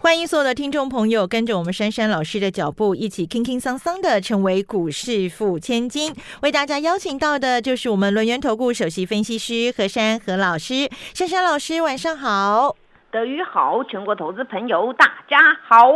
[0.00, 6.14] 欢迎所有的听众朋友跟着我们珊珊老师的脚步，一起轻轻桑桑的成为股市富千金。
[6.42, 10.88] 为大家邀请到的就是我们轮源投顾首席分析师何珊何老师。
[11.14, 12.76] 珊珊老师，晚上好。
[13.10, 15.36] 德语好，全国投资朋友大家
[15.68, 15.92] 好。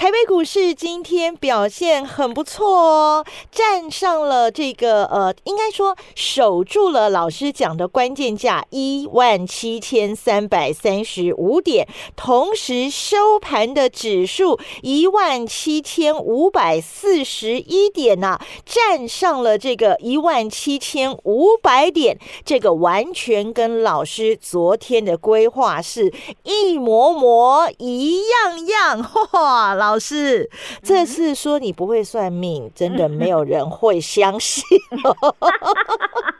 [0.00, 11.86] 台北股市今天表现很不错哦，站上了这个呃，应该说守住了老师讲的关键价一万七千三百三十五点，
[12.16, 26.10] 同时收盘的指数一万七千五百四十一点呐，站上了这个一万七千五百点，这个完全跟老师昨天的规划是
[26.44, 29.89] 一模模一样样，嚯，老。
[29.90, 30.48] 老师，
[30.84, 34.62] 这次说你不会算命，真的没有人会相信。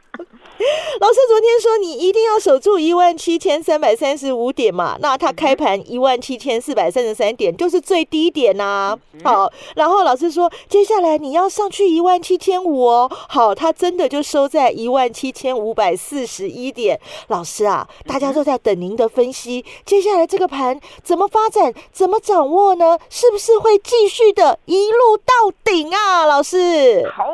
[1.01, 8.97] 老师昨天说你一定要守住一万七千三百三十五点嘛，那它开盘一万七千四百三十三点就是最低点呐。
[9.25, 13.11] 好，然后老师说接下来你要上去一万七千五哦。
[13.29, 17.01] 好，它真的就收在一万七千五百四十一点。
[17.29, 22.99] 老师啊，大家都在等您的分析，接下来这个盘怎么发展，怎么掌握呢？
[23.09, 25.33] 是不是会继续的一路到
[25.65, 26.27] 顶啊？
[26.27, 27.25] 老师，好。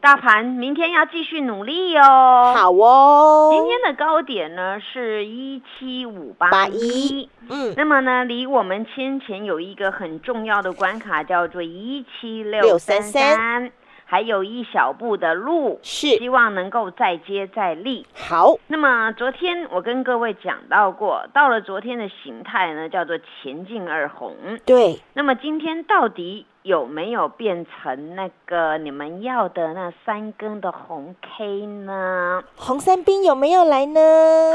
[0.00, 2.54] 大盘明天要继续努力哦。
[2.56, 3.50] 好哦。
[3.52, 7.28] 今天的高点呢是一七五八一。
[7.50, 7.74] 嗯。
[7.76, 13.70] 那么呢，离我们先前有一个很重要的关卡，叫做一七六三三，
[14.10, 18.04] 还有一小步的路，是希望能够再接再厉。
[18.12, 18.56] 好。
[18.66, 24.34] 那么昨天我跟各位讲到过，到了昨天的形态呢，叫做前进二红。
[24.66, 25.00] 对。
[25.14, 26.46] 那么今天到底？
[26.62, 32.42] 有没有变成那个你们要的那三根的红 K 呢？
[32.54, 33.98] 红三兵有没有来呢？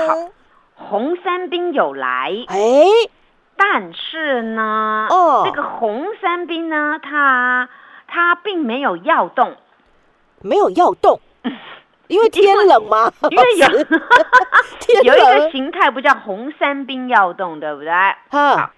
[0.07, 0.13] 好，
[0.75, 2.85] 红三兵有来，哎，
[3.57, 7.67] 但是呢，哦，这个红三兵呢，它
[8.15, 9.57] 它并没有要动，
[10.41, 11.19] 没有要动，
[12.07, 13.11] 因为天冷吗？
[13.29, 13.67] 因为有
[15.03, 17.91] 有一个形态不叫红三兵要动，对不对？
[18.29, 18.71] 好。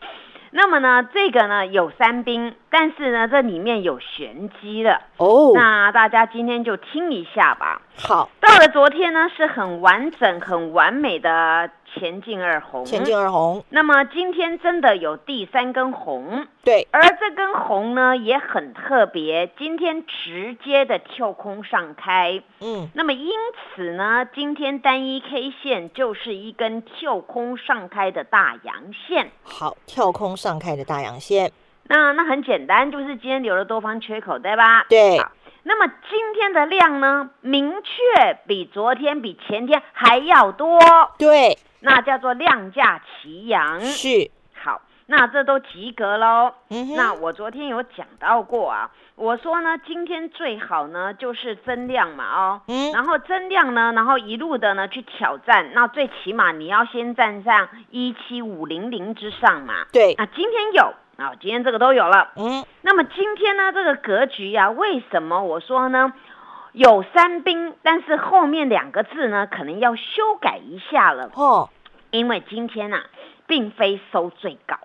[0.49, 5.51] 那么呢，这个呢有三兵，但是呢这里面有玄机的哦。
[5.53, 7.79] 那大家今天就听一下吧。
[7.95, 11.69] 好，到了昨天呢是很完整、很完美的。
[11.93, 13.63] 前进二红，前进二红。
[13.69, 16.87] 那么今天真的有第三根红，对。
[16.91, 22.89] 而这根红呢也很特别，今天直接的跳空上开，嗯。
[22.93, 23.31] 那么因
[23.75, 29.31] 此呢，今天单一 K 线就是一根跳空上开的大阳线。
[29.43, 31.51] 好，跳空上开的大阳线。
[31.89, 34.85] 那那很简单，就是今天留了多方缺口，对吧？
[34.89, 35.17] 对。
[35.63, 40.79] 那么今天的量呢，明确比昨天、比前天还要多。
[41.17, 41.57] 对。
[41.79, 46.53] 那叫做量价齐扬，是好，那这都及格喽。
[46.69, 59.85] 嗯那我昨天有讲到过啊，我说呢，今天最好呢就是增量嘛，哦，嗯，然后增量呢，然后一路的呢去挑战，那最起码你要先站上一七五零零之上嘛。
[59.94, 62.31] 对，那，今天有啊，今天这个都有了。
[62.35, 66.11] 嗯，那么今天呢这个格局呀，为什么我说呢？
[66.77, 71.69] 有三兵，但是后面两个字呢，可能要修改一下了哦。
[72.11, 73.01] 因为今天呐，
[73.47, 74.77] 并非收最高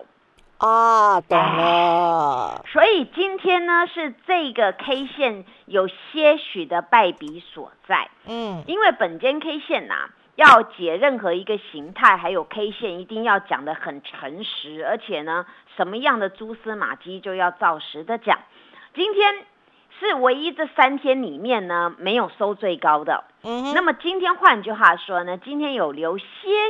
[0.57, 2.65] 啊，懂了。
[2.65, 8.09] 所以今天呢，是这个 K 线有些许的败笔所在。
[8.25, 15.45] 嗯，因为本间 K 线呐，要解任何一个形态，还有 K 线，一定要讲的很诚实，而且呢，
[15.77, 18.39] 什么样的蛛丝马迹就要照实的讲。
[18.95, 19.45] 今天。
[20.03, 26.23] 是唯一这三天里面呢没有收最高的，嗯，那么今天换句话说呢，今天有留些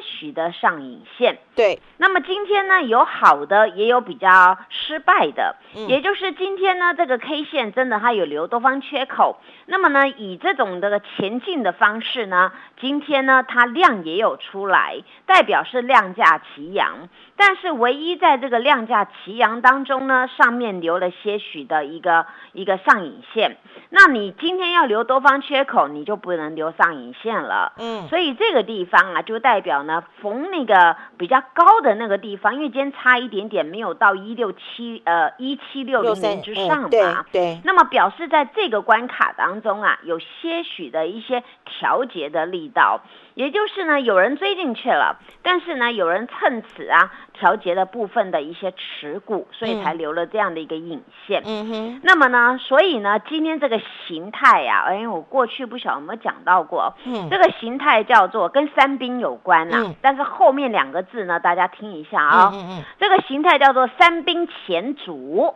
[0.03, 5.55] 许的上影线，对，那么今天呢有好的也有比较失败的，
[5.87, 9.37] 也就是今天呢这个 K 线真的它有留多方缺口，
[9.67, 17.08] 那么呢以这种的前进的方式呢，今天呢它量也有出来，代表是量价齐扬。
[17.35, 23.58] 但是唯一在这个量价齐扬当中呢，上面留了些许的一个一个上影线。
[23.90, 26.62] 那你今天要留多方缺口，你就不能留。
[26.63, 27.73] 由上影线了。
[27.77, 37.25] 嗯，所以这个地方啊，就代表呢，逢那个比较高的那个地方，因为今天差一点点，没有到一六七呃一七六零零之上嘛。
[37.31, 37.59] 对。
[37.63, 43.01] 那么表示在这个关卡当中啊，有些许的一些调节的力道。
[43.35, 51.41] 也就是呢，有人追进去了，但是呢，有人趁此啊调节了部分的一些持股，所以才留了这样的一个影线。
[51.43, 52.01] 嗯哼。
[52.03, 56.94] 那么呢，所以呢，今天这个形态呀，哎，我过去不晓得有没有讲到过。
[57.05, 57.29] 嗯。
[57.29, 59.78] 这个形态叫做跟三兵有关呐。
[59.85, 59.96] 嗯。
[60.02, 62.52] 但是后面两个字呢，大家听一下啊。
[62.53, 62.84] 嗯嗯。
[63.00, 65.55] 这个形态叫做三兵前阻。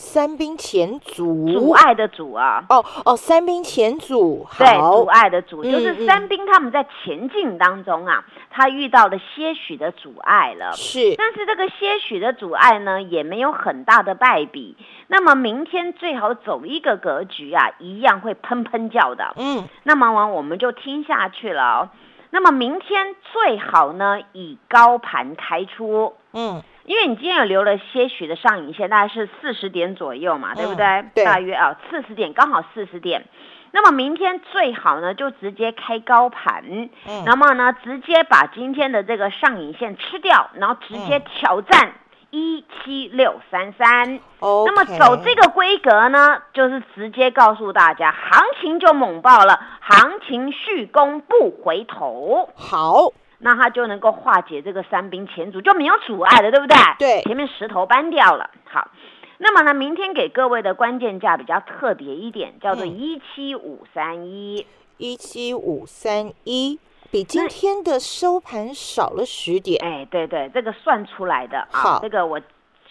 [0.00, 2.64] 三兵前阻，阻碍的阻啊！
[2.70, 10.72] 哦哦，三兵前阻，对，阻碍的阻，就是三兵他们在前进当中啊，他遇到了些许的阻碍了。
[10.72, 14.74] 是，但是这个些许的阻碍呢，也没有很大的败笔。
[15.08, 19.34] 那么明天最好走一个格局啊，一样会砰砰叫的。
[19.36, 21.88] 嗯，那么完我们就听下去了哦。
[22.30, 26.14] 那么明天最好呢，以高盘开出。
[26.32, 26.62] 嗯。
[26.90, 31.04] 因为你今天有留了些许的上影线，大概是四十点左右嘛，对不对？
[31.14, 33.26] 对，大约啊，四十点刚好四十点。
[33.70, 36.64] 那么明天最好呢，就直接开高盘，
[37.06, 41.92] 嗯，那么呢，直接把今天的这个上影线吃掉，然后直接挑战
[42.30, 44.18] 一七六三三。
[44.40, 52.48] 哦，那么走这个规格呢，就是直接告诉大家，行情就猛爆了，行情续攻不回头。
[52.56, 53.12] 好。
[53.40, 56.76] 那它就能够化解这个三兵前阻，就没有阻碍了，对不对？
[56.98, 58.50] 对，前面石头搬掉了。
[58.64, 58.90] 好，
[59.38, 64.66] 那么呢，明天给各位的关键价比较特别一点，叫做一七五三一，
[64.98, 66.78] 一七五三一，
[67.10, 69.82] 比今天的收盘少了十点。
[69.84, 72.40] 哎，对对，这个算出来的啊，这个我。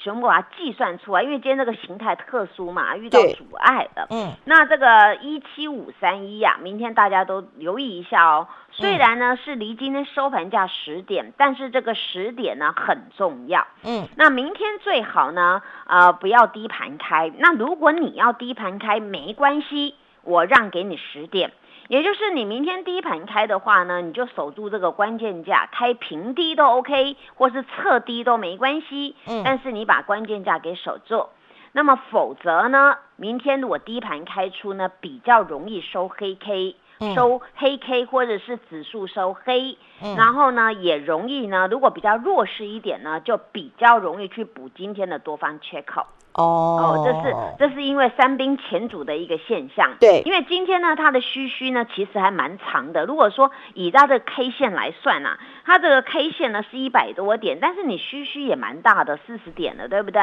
[0.02, 4.08] 全部把它计算出来，因为今天这个形态特殊嘛，遇到阻碍的。
[4.10, 8.48] 嗯，那这个一七五三一呀，明天大家都留意一下哦。
[8.72, 13.68] 虽然呢是离今天收盘价十点，但是这个十点呢很重要。
[13.84, 17.32] 嗯，那明天最好呢，呃，不要低盘开。
[17.38, 21.52] 那如果你要低盘开，没关系，我让给你十点。
[21.90, 29.16] 也就是你明天低盘开的话呢，你就守住这个关键价，开平低都 OK，或是侧低都没关系。
[29.26, 31.30] 嗯，但是你把关键价给守住，
[31.72, 36.76] 那么否则呢，明天如果低盘开出呢，比较容易收黑 K，
[37.16, 39.76] 收黑 K 或者是指数收黑，
[40.16, 46.06] 然后呢也容易呢，如果比较弱势一点呢，就比较容易去补今天的多方缺口。
[46.34, 49.92] 哦，这是这是因为三兵前主的一个现象。
[50.00, 53.06] 对，因为今天呢，它的虚虚呢，其实还蛮长的。
[53.06, 55.38] 如果说以它的 K 线来算呢，
[55.70, 60.20] 它这个 K 线呢是一百多点，但是你虚虚也蛮大的，四十点了，对不对？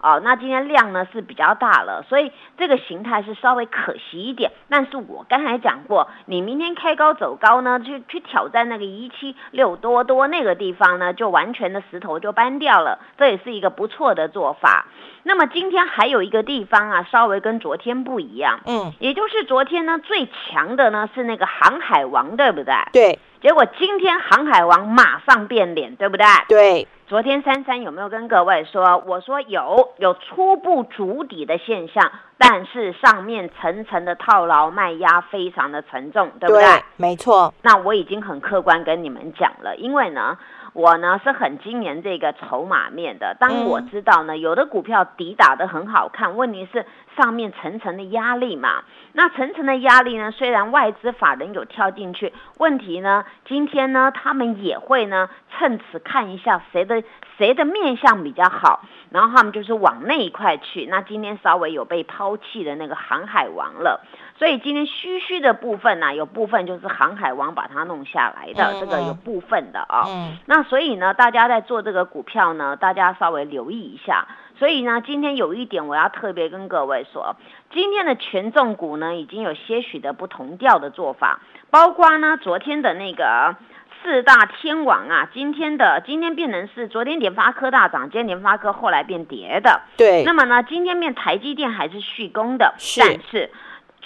[0.00, 4.52] 哦，那今天量呢是比较大了，所以这个形态是稍微可惜一点。
[4.68, 14.86] 但是我刚才讲过，你明天开高走高呢，去去挑战那个一七六多多那个地方呢，就完全的石头就搬掉了，这也是一个不错的做法。
[15.24, 22.72] 那么今天还有一个地方啊，稍微跟昨天不一样，嗯，也就是昨天呢最强的呢是那个航海王，对不对？
[22.92, 23.18] 对。
[23.42, 26.26] 结果今天航海王马上变脸，对不对？
[26.48, 26.88] 对。
[27.06, 29.02] 昨天珊珊有没有跟各位说？
[29.06, 36.64] 我说有，有初步筑底的现象，但是上面层层的套牢卖压非常的沉重，对不对？
[36.96, 37.54] 没错。
[37.62, 40.36] 那我已经很客观跟你们讲了，因为呢。
[40.76, 46.84] 我呢是很今年这个筹码面的，当我知道呢，有的股票底打的很好看，问题是
[47.16, 48.84] 上面层层的压力嘛。
[49.14, 57.02] 那层层的压力呢，虽然外资法人有跳进去，问题呢，今天呢他们也会呢趁此看一下谁的
[57.38, 60.84] 谁的面相比较好，然后他们就是往那一块去。
[60.90, 64.04] 那今天稍微有被抛弃的那个航海王了。
[64.38, 70.04] 所以今天虚虚的部分呢，有部分就是航海王把它弄下来的，这个有部分的啊。
[70.44, 74.26] 那所以呢，大家在做这个股票呢，大家稍微留意一下。
[74.58, 77.36] 所以呢，今天有一点我要特别跟各位说，
[77.72, 81.40] 今天的权重股呢，已经有些许的不同调的做法，
[81.70, 83.56] 包括呢，昨天的那个
[84.02, 89.80] 四大天王啊，今天的今天变成是昨天联发科大涨，今天联发科后来变跌的。
[89.96, 90.24] 对。
[90.24, 93.00] 那么呢，今天变台积电还是续攻的，是。
[93.00, 93.50] 但是。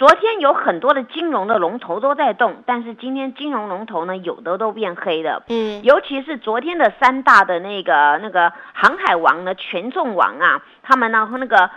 [0.01, 5.43] 昨天有很多的金融的龙头都在动，但是今天金融龙头呢，有的都变黑了。
[5.47, 11.69] 嗯，尤其是昨天的三大的那个那个航海王呢，权重王啊，他们呢和那个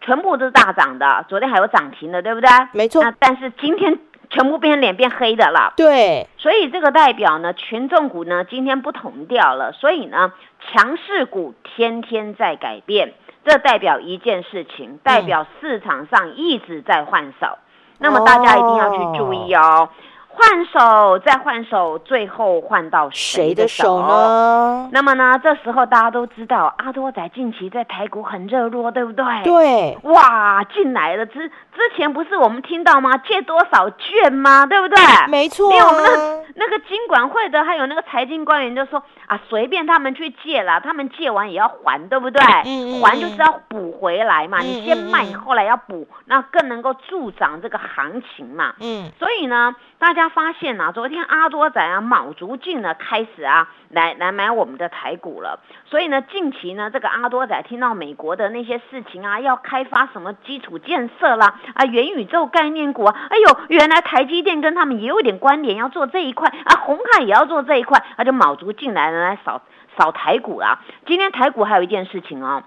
[0.00, 2.48] 全部都是大涨的，昨天还有涨停的，对不对？
[2.72, 3.02] 没错。
[3.18, 3.98] 但是今天
[4.30, 5.72] 全部变脸变黑的了。
[5.76, 6.28] 对。
[6.38, 9.72] 所以这个代表呢，权重股呢今天不同调了。
[9.72, 17.58] 所以呢，强势股天天在改变，这代表一件事情，代表市场上一直在换手。
[18.02, 19.88] 那么大家一定要去注意哦，
[20.34, 24.88] 换手再换手，最后换到谁的手呢？
[24.90, 25.38] 那么呢？
[25.42, 29.24] 这时候大家都知道，阿多仔近期在台股很热络，对不对？
[29.44, 33.18] 对，哇，进来了之之前不是我们听到吗？
[33.18, 34.64] 借多少券吗？
[34.64, 34.96] 对不对？
[35.28, 35.70] 没错。
[35.70, 42.42] 因为我们的那个金管会的，还有那个财经官员就说啊，随便他们去借了，他们借完也要还，对不对？
[42.64, 43.02] 嗯嗯。
[43.02, 48.72] 还就是要补回来嘛，你先卖，后来要补，那更能够助长这个行情嘛。
[48.80, 49.10] 嗯。
[49.18, 55.60] 所以呢，大家发现啊，昨天阿多仔啊，卯足劲呢，开始啊，来来买我们的台股了。
[55.86, 69.62] 所以呢，近期呢，这个阿多仔听到美国的那些事情啊，要开发什么基础建设啦，啊，元宇宙概念股啊，哎呦，原来台积电跟他们也有点关联，要做这一块啊，红海也要做这一块，他就卯足劲来来扫
[69.96, 70.80] 扫台股啦。
[71.06, 72.64] 今天台股还有一件事情哦。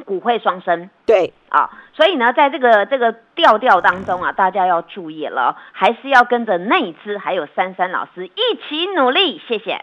[0.00, 9.40] 股会双生，对啊，所以呢，在这个这个调调当中啊，大家要注意了，还是要跟着内资还有珊珊老师一起努力。
[9.46, 9.82] 谢谢。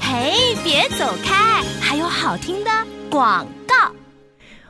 [0.00, 2.70] 嘿，别走开，还有好听的
[3.10, 3.63] 广告。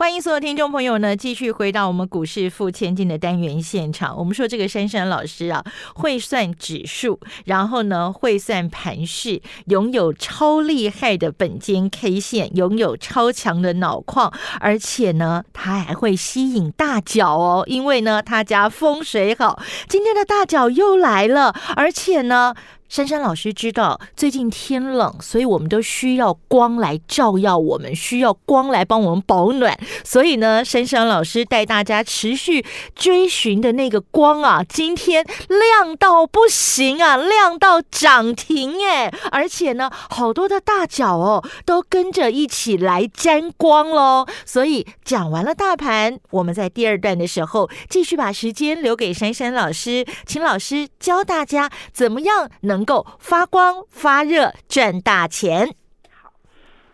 [0.00, 4.16] 欢迎所有听众朋友呢，继续回到我们股市付千金的单元现场。
[4.16, 5.62] 我们说这个珊珊老师啊，
[5.94, 19.60] 会算指数，然后呢会算盘势，拥有超厉害的本间 K 线，拥有超强的脑矿，而且呢，他还会吸引大脚哦，因为呢他家风水好。
[19.86, 22.54] 今天的大脚又来了，而且呢。
[22.90, 29.78] 珊珊老师知道最近天冷，所以我们都需要光来照耀，我们需要光来帮我们保暖。
[30.02, 32.66] 所以呢，珊珊老师带大家持续
[32.96, 39.08] 追寻的那个光啊，今天亮到不行啊，亮到涨停哎！
[39.30, 44.26] 而且呢，好多的大脚哦，都跟着一起来沾光喽。
[44.44, 52.79] 所以讲完了大盘，我们在第二段的时候继续把时间留给珊珊老师，请老师教大家怎么样能。
[52.80, 55.66] 能够发光发热赚大钱。
[56.10, 56.32] 好，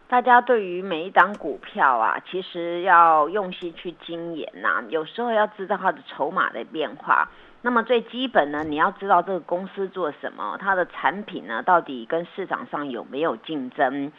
[0.08, 4.82] 大家对于每一档股票啊，其实要用心去精研呐。
[4.88, 7.30] 有时候要知道它的筹码的变化。
[7.62, 14.10] 那么最基本呢，你要知道这个公司做什么，它的产品呢到底跟市场上有没有竞争。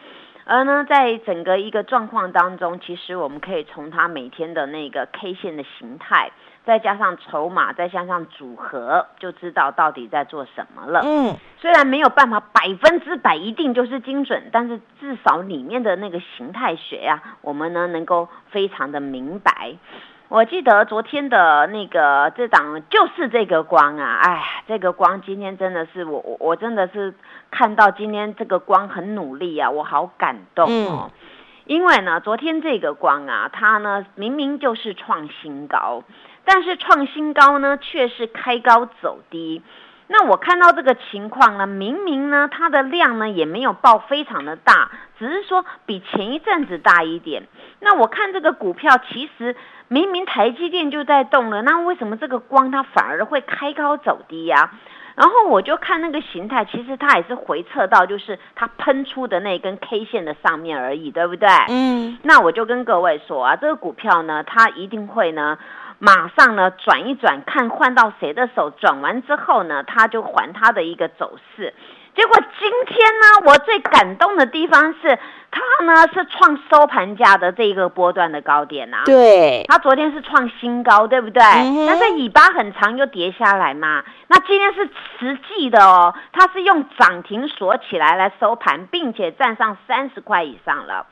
[0.45, 6.31] 而呢，在整个一个状况当中，其实我们可以从它每天的那个 K 线的形态。
[6.67, 10.99] 再加上筹码，再加上组合，就知道到底在做什么了。
[11.05, 19.75] 嗯，虽然没有办法百分之百一定就是精准，但是至少里面的那个形态学呀，我们呢能够非常的明白。
[20.27, 27.13] 我记得昨天的那个这档就是这个光啊，哎，这个光今天真的是我我我真的是
[27.49, 31.11] 看到今天这个光很努力啊，我好感动哦。
[31.63, 36.03] 因为呢，昨天这个光啊，它呢明明就是创新高。
[36.49, 39.61] 但是创新高呢，却是开高走低。
[40.07, 44.89] 那我看到这个情况呢，明明呢它的量呢也没有爆非常的大，
[45.19, 47.43] 只是说比前一阵子大一点。
[47.81, 49.57] 那我看这个股票，其实
[49.89, 54.71] 明明台积电就在动了，那为什么这个光它反而会开高走低呀？
[55.15, 61.49] 然后我就看那个形态，其实它也是回撤到就是它喷出的那根 K 线的上面而已，对不对？
[61.67, 62.17] 嗯。
[62.23, 65.57] 那我就跟各位说啊，这个股票呢，它一定会呢。
[65.99, 71.73] 马上呢转一转，看换到谁的手，转完之后呢，他就还他的一个走势。
[72.15, 75.19] 结果今天呢，我最感动的地方是，
[75.51, 79.03] 它呢是创收盘价的这一个波段的高点呐。
[79.05, 81.43] 对，它昨天是创新高，对不对？
[81.43, 84.03] 但是尾巴很长又跌下来嘛。
[84.29, 84.89] 那今天是
[85.19, 91.05] 实际的哦，它是用涨停锁起来来收盘，并且站上三十块以上了。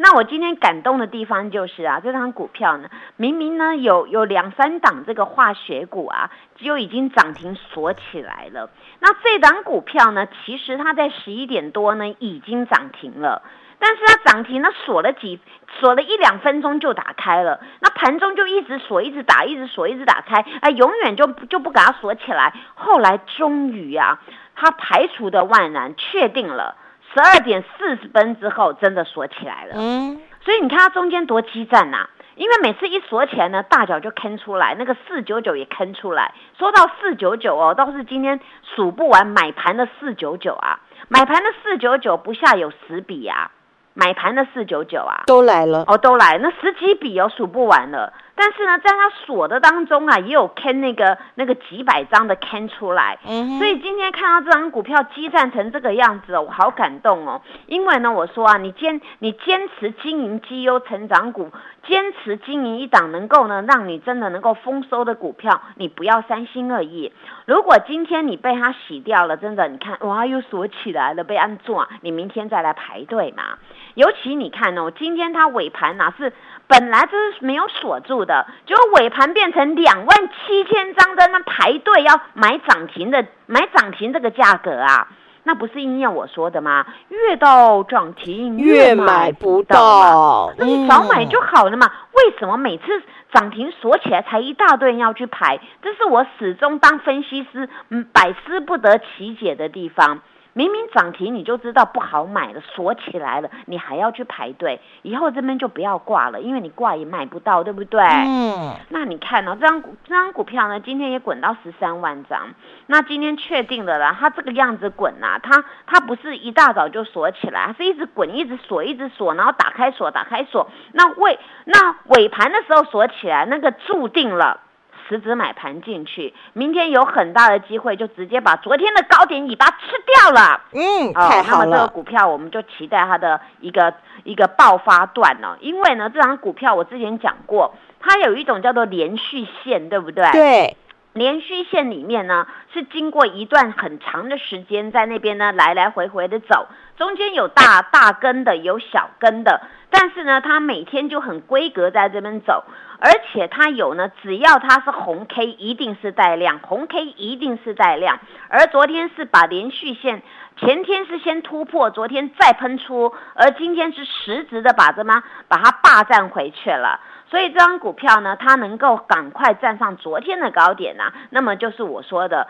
[0.00, 8.70] 那我今天感动的地方就是啊，这张股票呢，明明呢有有两三档这个化学股啊，就已经涨停锁起来了。
[9.00, 13.42] 那这档股票呢，其实它在十一点多呢已经涨停了。
[13.80, 15.40] 但是它涨停呢，锁了几
[15.80, 22.52] 锁了一两分钟就打开了，那盘中就一直锁，一直打，一直锁，一直打开，哎，永远就就不给它锁起来。
[22.74, 24.20] 后来终于啊，
[24.54, 26.76] 它排除的万难，确定了
[27.18, 29.72] 十二点四十分之后真的锁起来了。
[29.74, 36.32] 嗯，所以你看它中间多激战呐，因为每次一锁起来呢，大脚就坑出来，那个四九九也坑出来。
[36.56, 43.50] 说到四九九哦，倒是今天数不完买盘的四九九啊，买盘的四九九不下有十笔啊。
[43.94, 48.12] 买盘的四九九啊，都来了哦，都来，那十几笔哦，数不完了。
[48.38, 53.18] 但是呢，在它锁的当中啊，也有 can 那个那个几百张的 can 出来，
[53.58, 57.42] 所以今天看到这张股票激战成这个样子，我好感动哦。
[57.66, 61.50] 因为呢，我说啊，你坚你坚持经营绩优成长股，
[61.84, 67.12] 坚持经营一档能够呢让你真的能够丰收的股票，你不要三心二意。
[67.44, 73.58] 如果今天你被它洗掉了，真的，你看哇，又锁起来了，被按住，你明天再来排队嘛。
[73.94, 76.32] 尤其你看哦，今天它尾盘哪是
[76.68, 85.08] 本来就是没有锁住的，结果尾盘变成两万七千张在那排队要买涨停的，买涨停这个价格啊，
[85.44, 86.86] 那不是应验我说的吗？
[87.08, 91.90] 越到涨停越买不到，那你早买就好了嘛。
[92.12, 92.84] 为什么每次
[93.32, 95.58] 涨停锁起来才一大堆人要去排？
[95.82, 100.20] 这是我始终当分析师嗯百思不得其解的地方。
[100.58, 108.02] 明明涨停你就知道不好买了，锁起来了，你还要去排队，以后这边就不要挂了，因为你挂也买不到，对不对？
[108.02, 108.74] 嗯。
[108.88, 112.48] 那你看哦，这张股这张股票呢，今天也滚到十三万张。
[112.88, 120.68] 那今天确定的了，它这个样子滚呐，它它不是一大早就锁起来，是一直滚，一直锁，一直锁，然后打开锁，打开锁。
[120.90, 124.62] 那尾那尾盘的时候锁起来，那个注定了。
[125.08, 130.60] 辞职买盘进去，明天有很大的机会，就直接把昨天的高点尾巴吃掉了。
[130.72, 131.64] 嗯，太好了。
[131.64, 135.56] 那么这个股票，我们就期待它的一个一个爆发段呢。
[135.60, 140.30] 因为呢，这张股票我之前讲过，它有一种叫做连续线，对不对？
[140.32, 140.76] 对。
[141.18, 149.60] 连续线里面呢，是经过一段很长的时间在那边呢来来回回的走，中间有大大根的，有小根的，
[149.90, 152.64] 但是呢，它每天就很规格在这边走，
[153.00, 160.22] 而且它有呢，只要它是红 K，一定是带量，红 K 一定是带量，而昨天是把连续线，
[160.56, 167.00] 前天是先突破，昨天再喷出，而今天是实质的把这么把它霸占回去了。
[167.30, 172.48] 所以这张股票呢，它能够赶快站上昨天的高点呐，那么就是我说的，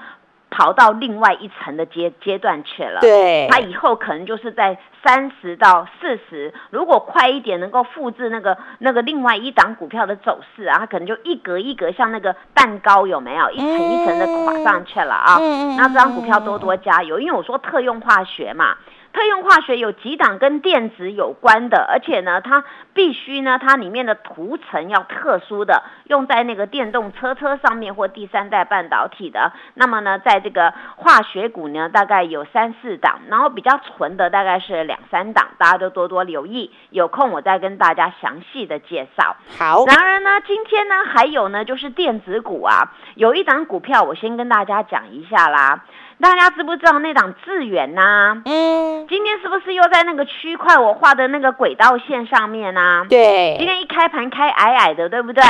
[0.50, 3.00] 跑到另外一层的阶阶段去了。
[3.00, 15.38] 对，它以后可能就是在三十到四十，如果快一点能够复制那个那个另外一档股票的走势啊，它可能就一格一格像那个蛋糕有没有一层一层的垮上去了啊？
[15.76, 18.76] 那这张股票多多加油，因为我说特用化学嘛。
[19.18, 22.62] 特用化学有几档跟电子有关的，而且呢，它
[22.94, 29.50] 必须呢，它里面的涂层要特殊的，用在那个电动车车上面或第三代半导体的。
[29.74, 36.72] 那么呢，在这个化学股呢，大概有三四档，然后比较纯的大概是两三档，大家都多多留意。
[36.90, 39.35] 有空我再跟大家详细的介绍。
[39.59, 45.85] 好，然而呢，今天呢，还有呢，就是电子股啊，有一档股票，我先跟大家讲一下啦。
[46.20, 48.42] 大家知不知道那档智远呐？
[48.44, 53.07] 嗯，今天是不是又在那个区块我画的那个轨道线上面呢？
[53.09, 55.42] 对，今天一开盘开矮矮的，对不对？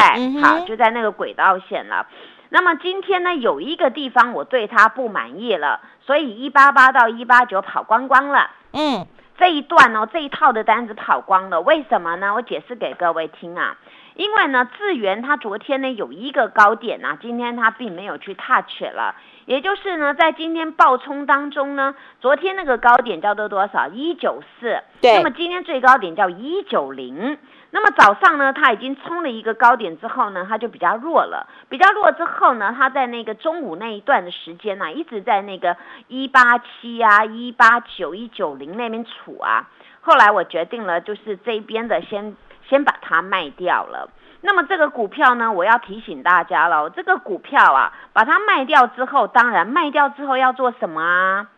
[0.42, 2.07] 好，就在那个轨道线了。
[2.50, 8.50] 那么今天呢，有一个地方我对它不满意了，所以一八八到一八九跑光光了。
[8.72, 9.07] 嗯，
[9.38, 12.35] 这一段哦，这一套的单子跑光了，为什么呢？
[12.35, 13.78] 我解释给各位听啊。
[14.14, 19.14] 因为呢，智源它昨天呢有一个高点呐，今天它并没有去 touch 了。
[19.48, 23.88] 也就是呢，在今天爆冲当中呢，昨天那个高点叫做多少？
[23.88, 24.78] 一九四。
[25.00, 25.16] 对。
[25.16, 27.38] 那么今天最高点叫一九零。
[27.70, 31.48] 那么早上呢，它已经冲了一个高点之后呢，它就比较弱了。
[31.70, 39.66] 比较弱之后呢，它在那个中午那一段的时间呢，一直在那个一八七啊、一八九、一九零那边处啊。
[40.02, 42.37] 后来我决定了，就是这边的先
[42.68, 44.11] 先把它卖掉了。
[44.40, 51.48] 那么这个股票呢，我要提醒大家了，这个股票啊，把它卖掉之后，当然卖掉之后要做什么啊？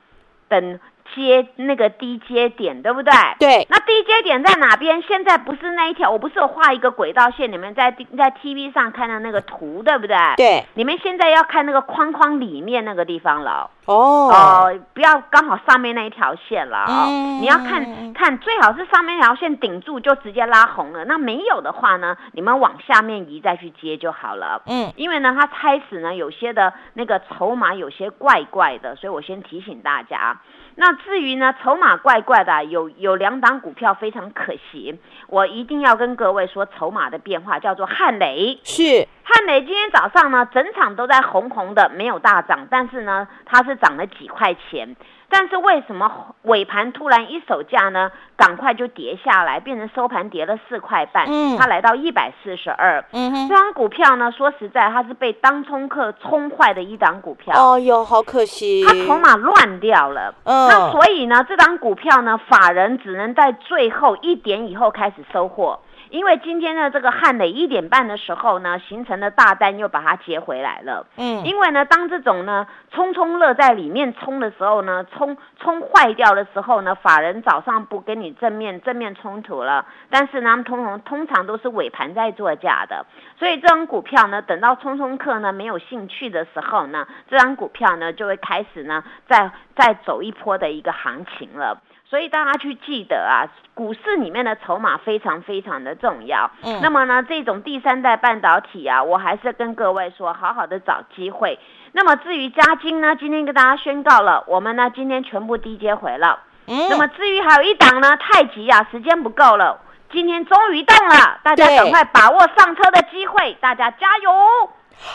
[0.48, 0.80] 等
[1.14, 3.12] 接那个低阶点，对不对？
[3.38, 3.66] 对。
[3.70, 5.02] 那低阶点在哪边？
[5.02, 10.16] 现在不是那一条，我不是有画一个轨道线，你们在在 TV 上看到那个图，对不对？
[10.36, 10.64] 对。
[10.74, 13.70] 你们现在要看那个框框里面那个地方了。
[13.86, 17.06] 哦，哦，不要刚好上面那一条线了啊，
[17.40, 24.62] 你要看看最好是上面那条线顶住就直接拉红了，那没有的话呢，你们往下面移再去接就好了。
[24.66, 30.38] 嗯，因为呢，它开始呢有些的那个筹码有些怪怪的，所以我先提醒大家。
[30.80, 38.58] 那至于呢，筹码怪怪的，有有两档股票非常可惜，我一定要跟各位说筹码的变化，叫做汉雷。
[38.64, 44.96] 是汉雷今天早上呢，整场都在红红的，没有大涨，但是呢，它是涨了几块钱。
[45.30, 48.10] 但是为什么尾盘突然一手价呢？
[48.36, 51.26] 赶快就跌下来，变成收盘跌了四块半。
[51.28, 53.04] 嗯，它来到一百四十二。
[53.12, 57.54] 嗯哼，这张股票呢，说实在，它是被当冲客冲坏的一档股票。
[57.54, 60.34] 哦哟，好可惜，它筹码乱掉了。
[60.44, 65.80] 嗯，那所以呢，这张股票呢，法人只能在最后一点以后开始收货。
[66.10, 71.06] 因为今天的这个汉磊一点半的时候呢，形成的大单又把它接回来了。
[71.16, 83.06] 嗯，因为呢，当这种呢冲冲乐在里面冲的时候呢，冲冲坏掉的时候呢，法人早上不跟你正面正面冲突了，但是呢，通通通常都是尾盘在做价的，
[83.38, 91.80] 所以这张股票呢，等到冲冲客呢没有兴趣的时候呢，这张股票呢就会开始呢再再走一波的一个行情了。
[92.10, 96.50] 所以大家去记得啊，股市里面的筹码非常非常的重要。
[96.64, 101.56] 嗯，那么呢，这种第三代半导体啊，我还是跟各位说，好好的找机会。
[101.92, 106.40] 那么至于加金呢，今天跟大家宣告了，我们呢今天全部低接回了。
[106.66, 109.78] 嗯，那么至于还有一档呢，太极啊，时间不够了，
[110.10, 114.30] 今天终于动了，大家赶快把握上车的机会，大家加油。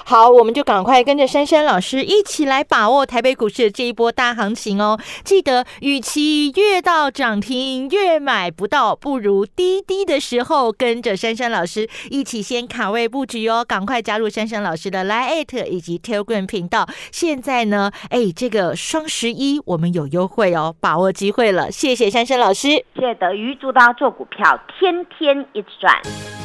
[0.04, 5.00] 好，我们就赶快跟着珊珊老师一起来把握台北股市的这一波大行情哦。
[5.24, 13.63] 记得，与其越到涨停越买不到，不如低低的时候跟着珊珊老师一起先卡位布局哦。
[13.63, 16.88] 赶快加入珊珊老师的 Line 以及 Telegram 频道。
[17.12, 21.71] 现在呢，哎，这个双十一我们有优惠哦，把握机会了。
[21.71, 26.44] 谢谢珊珊老师，谢谢德瑜，祝大家做股票天天一直赚。